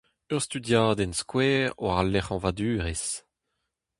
[0.33, 3.09] Ur studiadenn skouer war al lec'hanvadurezh.